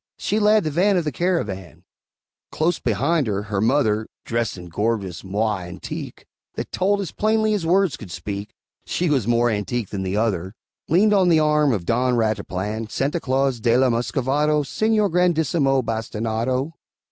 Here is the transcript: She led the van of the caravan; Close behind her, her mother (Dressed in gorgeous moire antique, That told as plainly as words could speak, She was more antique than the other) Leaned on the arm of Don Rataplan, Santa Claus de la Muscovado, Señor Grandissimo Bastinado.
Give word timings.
She 0.17 0.39
led 0.39 0.63
the 0.63 0.71
van 0.71 0.97
of 0.97 1.03
the 1.03 1.11
caravan; 1.11 1.83
Close 2.51 2.79
behind 2.79 3.27
her, 3.27 3.43
her 3.43 3.61
mother 3.61 4.07
(Dressed 4.25 4.57
in 4.57 4.67
gorgeous 4.67 5.23
moire 5.23 5.67
antique, 5.67 6.25
That 6.55 6.71
told 6.71 7.01
as 7.01 7.11
plainly 7.11 7.53
as 7.53 7.67
words 7.67 7.97
could 7.97 8.09
speak, 8.09 8.55
She 8.83 9.11
was 9.11 9.27
more 9.27 9.51
antique 9.51 9.89
than 9.89 10.01
the 10.01 10.17
other) 10.17 10.55
Leaned 10.89 11.13
on 11.13 11.29
the 11.29 11.39
arm 11.39 11.71
of 11.71 11.85
Don 11.85 12.15
Rataplan, 12.15 12.89
Santa 12.89 13.19
Claus 13.19 13.59
de 13.59 13.77
la 13.77 13.91
Muscovado, 13.91 14.63
Señor 14.63 15.11
Grandissimo 15.11 15.83
Bastinado. 15.83 16.71